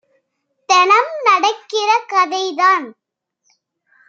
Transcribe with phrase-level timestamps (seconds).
[0.69, 2.87] தெனம் நடக்கிற கதை தான்